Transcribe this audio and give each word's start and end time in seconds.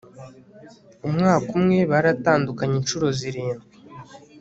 umwaka 1.07 1.47
umwe 1.57 1.79
baratandukanye 1.91 2.75
inshuro 2.81 3.07
zirindwi 3.17 3.71